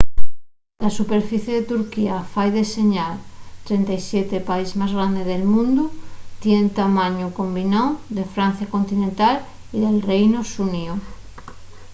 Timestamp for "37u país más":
3.67-4.91